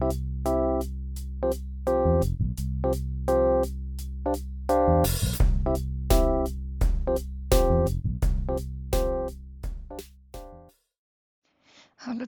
[0.00, 0.10] Hallo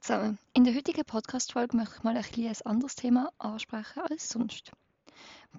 [0.01, 0.39] zusammen.
[0.53, 4.73] In der heutigen Podcast-Folge möchte ich mal ein, bisschen ein anderes Thema ansprechen als sonst.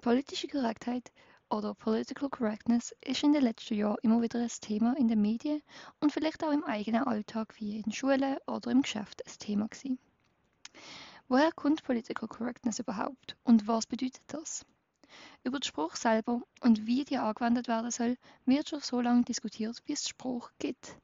[0.02, 1.12] Politische Korrektheit
[1.48, 5.62] oder Political Correctness ist in den letzten Jahren immer wieder ein Thema in den Medien
[6.00, 9.98] und vielleicht auch im eigenen Alltag wie in Schulen oder im Geschäft ein Thema gewesen.
[11.32, 14.66] Woher kommt Political Correctness überhaupt und was bedeutet das?
[15.44, 19.80] Über den Spruch selber und wie die angewendet werden soll, wird schon so lange diskutiert,
[19.86, 20.94] wie es Spruch gibt.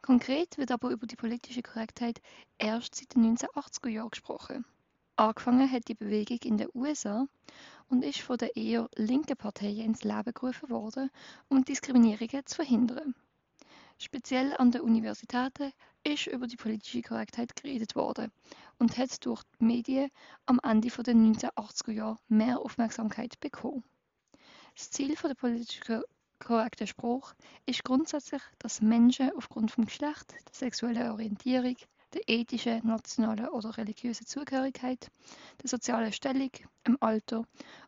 [0.00, 2.20] Konkret wird aber über die politische Korrektheit
[2.58, 4.64] erst seit den 1980er Jahren gesprochen.
[5.14, 7.28] Angefangen hat die Bewegung in den USA
[7.88, 11.08] und ist von den eher linken Parteien ins Leben gerufen worden,
[11.48, 13.14] um Diskriminierungen zu verhindern.
[14.04, 18.32] Speziell an den Universitäten ist über die politische Korrektheit geredet worden
[18.80, 20.10] und hat durch die Medien
[20.44, 23.84] am Ende der 1980er Jahre mehr Aufmerksamkeit bekommen.
[24.74, 26.02] Das Ziel der politischen
[26.40, 27.32] korrekter Spruch
[27.64, 31.76] ist grundsätzlich, dass Menschen aufgrund vom Geschlecht, der sexuellen Orientierung,
[32.12, 35.12] der ethischen, nationalen oder religiösen Zugehörigkeit,
[35.62, 36.50] der sozialen Stellung,
[36.82, 37.44] im Alter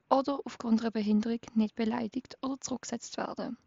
[0.09, 3.59] oder aufgrund einer Behinderung nicht beleidigt oder zurückgesetzt werden.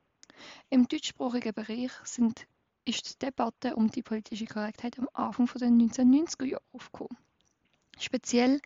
[0.69, 2.47] Im deutschsprachigen Bereich sind,
[2.85, 7.17] ist die Debatte um die politische Korrektheit am Anfang der 1990er Jahre aufgekommen.
[7.99, 8.61] Speziell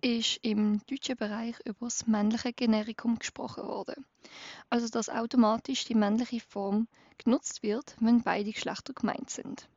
[0.00, 4.06] ist im deutschen Bereich über das männliche Generikum gesprochen worden.
[4.70, 9.68] Also dass automatisch die männliche Form genutzt wird, wenn beide Geschlechter gemeint sind.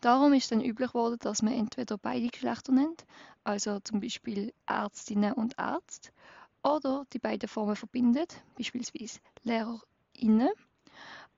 [0.00, 3.06] Darum ist dann üblich geworden, dass man entweder beide Geschlechter nennt,
[3.44, 6.10] also zum Beispiel Ärztinnen und Ärzte,
[6.62, 10.50] oder die beiden Formen verbindet, beispielsweise LehrerInnen,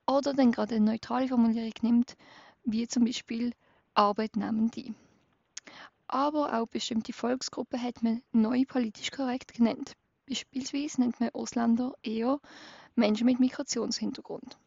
[0.06, 2.16] oder dann gerade eine neutrale Formulierung nimmt,
[2.64, 3.52] wie zum Beispiel
[3.94, 4.94] Arbeitnehmende
[6.14, 9.94] aber auch bestimmte Volksgruppen hat man neu politisch korrekt genannt.
[10.28, 12.40] Beispielsweise nennt man Ausländer eher
[12.94, 14.58] Menschen mit Migrationshintergrund.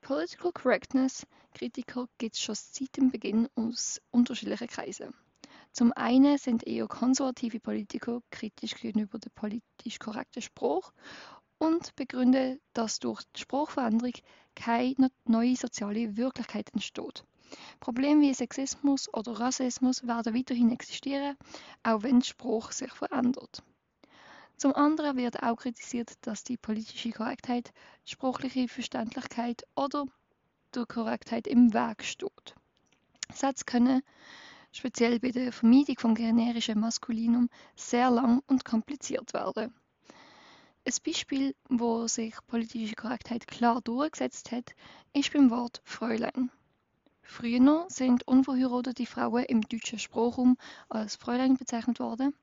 [0.00, 5.14] Political Correctness Kritiker gibt es schon seit dem Beginn aus unterschiedlichen Kreisen.
[5.72, 10.92] Zum einen sind eher konservative Politiker kritisch gegenüber dem politisch korrekten Spruch
[11.62, 14.14] und begründen, dass durch die Spruchveränderung
[14.56, 17.22] keine neue soziale Wirklichkeit entsteht.
[17.78, 21.36] Probleme wie Sexismus oder Rassismus werden weiterhin existieren,
[21.84, 23.62] auch wenn der Spruch sich verändert.
[24.56, 27.72] Zum anderen wird auch kritisiert, dass die politische Korrektheit,
[28.04, 30.06] sprachliche Verständlichkeit oder
[30.74, 32.56] der Korrektheit im Weg steht.
[33.32, 34.02] Sätze können,
[34.72, 39.72] speziell bei der Vermeidung vom generischen Maskulinum, sehr lang und kompliziert werden.
[40.84, 44.74] Ein Beispiel, wo sich politische Korrektheit klar durchgesetzt hat,
[45.12, 46.50] ist beim Wort Fräulein.
[47.22, 52.34] Früher sind unverheiratete Frauen im deutschen Sprachraum als Fräulein bezeichnet worden.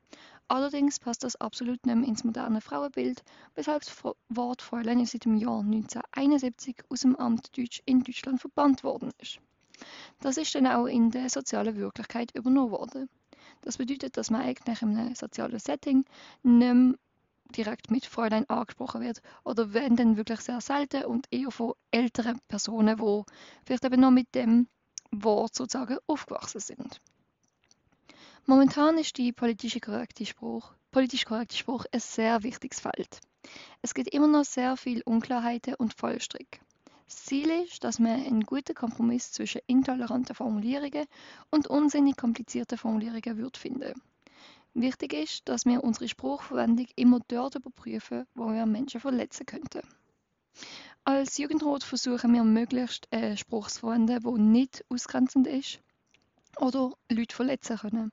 [0.48, 5.36] Allerdings passt das absolut nicht mehr ins moderne Frauenbild, weshalb das Wort Fräulein seit dem
[5.36, 9.40] Jahr 1971 aus dem Amt Deutsch in Deutschland verbannt worden ist.
[10.22, 13.10] Das ist dann auch in der sozialen Wirklichkeit übernommen worden.
[13.62, 16.06] Das bedeutet, dass man eigentlich in einem sozialen Setting
[16.44, 16.96] nicht mehr
[17.56, 22.40] direkt mit Fräulein angesprochen wird oder wenn dann wirklich sehr selten und eher von älteren
[22.48, 23.24] Personen, die
[23.66, 24.68] vielleicht eben noch mit dem
[25.12, 27.02] Wort sozusagen aufgewachsen sind.
[28.46, 33.20] Momentan ist die politische korrekte Spruch, politisch korrekte Spruch ein sehr wichtiges Feld.
[33.82, 36.60] Es gibt immer noch sehr viele Unklarheiten und Fallstricke.
[37.06, 41.08] Das Ziel ist, dass man einen guten Kompromiss zwischen intoleranten Formulierungen
[41.50, 44.00] und unsinnig komplizierten Formulierungen wird finden.
[44.74, 49.82] Wichtig ist, dass wir unsere Spruchverwendung immer dort überprüfen, wo wir Menschen verletzen könnten.
[51.04, 55.80] Als Jugendrat versuchen wir möglichst einen Spruch zu verwenden, der nicht ausgrenzend ist
[56.58, 58.12] oder Leute verletzen können.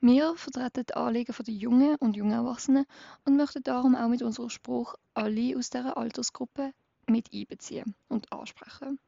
[0.00, 2.86] Wir vertreten die Anliegen der Jungen und jungen Erwachsenen
[3.24, 6.72] und möchten darum auch mit unserem Spruch alle aus dieser Altersgruppe
[7.06, 8.98] mit einbeziehen und ansprechen.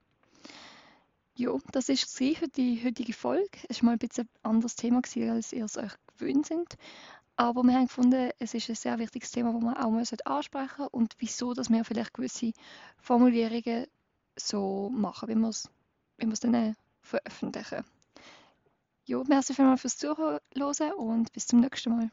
[1.38, 3.48] Ja, das es für die heutige Folge.
[3.68, 6.76] Es war mal ein bisschen ein anderes Thema, als ihr es euch gewöhnt sind.
[7.36, 9.92] Aber wir haben gefunden, es ist ein sehr wichtiges Thema, das man auch
[10.24, 12.50] ansprechen sollte und wieso, dass wir vielleicht gewisse
[12.96, 13.86] Formulierungen
[14.34, 15.70] so machen, wie wir es,
[16.16, 17.84] wie wir es dann veröffentlichen.
[19.04, 20.40] Ja, merci vielmals fürs Zuhören
[20.96, 22.10] und bis zum nächsten Mal.